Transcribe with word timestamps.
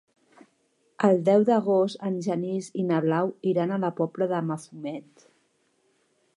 El 1.07 1.19
deu 1.27 1.43
d'agost 1.49 2.01
en 2.09 2.17
Genís 2.29 2.71
i 2.83 2.87
na 2.89 3.03
Blau 3.07 3.31
iran 3.53 3.75
a 3.77 3.81
la 3.87 3.95
Pobla 4.03 4.29
de 4.35 4.43
Mafumet. 4.49 5.29